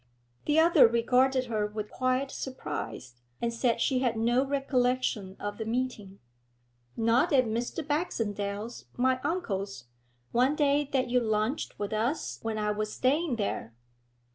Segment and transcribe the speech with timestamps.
[0.45, 5.65] The other regarded her with quiet surprise, and said she had no recollection of the
[5.65, 6.17] meeting.
[6.97, 7.87] 'Not at Mr.
[7.87, 9.83] Baxendale's, my uncle's,
[10.31, 13.75] one day that you lunched with us when I was staying there?'